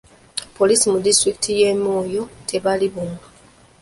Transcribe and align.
Poliisi 0.57 0.85
mu 0.93 0.99
disitulikiti 1.05 1.51
y'e 1.59 1.71
Moyo 1.83 2.23
tebali 2.47 2.87
bumu. 2.93 3.19